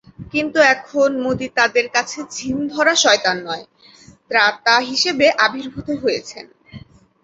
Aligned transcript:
কিন্তু 0.31 0.59
এখন 0.73 1.09
মোদি 1.23 1.47
তাদের 1.57 1.85
কাছে 1.89 2.19
ঝিম-ধরা 2.31 2.93
শয়তান 2.95 3.37
নয়, 3.47 3.65
ত্রাতা 4.29 4.75
হিসেবে 4.89 5.25
আবির্ভূত 5.45 5.87
হয়েছেন। 6.03 6.45